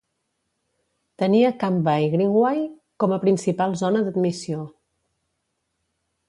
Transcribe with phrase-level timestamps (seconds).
[1.23, 2.63] Tenia Kambah i Greenway
[3.05, 4.65] com a principal zona d'admissió.